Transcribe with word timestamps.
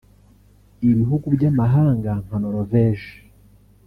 Ibihugu 0.91 1.25
by’amahanga 1.35 2.11
nka 2.23 2.37
Norvège 2.43 3.07